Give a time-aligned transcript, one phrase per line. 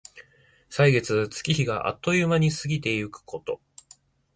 [0.71, 3.61] 歳月、月日があっという間に過ぎてゆくこと。